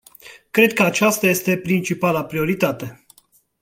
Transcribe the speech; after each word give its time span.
Cred 0.51 0.73
că 0.73 0.83
aceasta 0.83 1.27
este 1.27 1.57
principala 1.57 2.25
prioritate. 2.25 3.05